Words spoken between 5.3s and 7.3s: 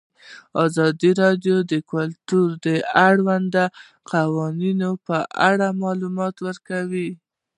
اړه معلومات ورکړي.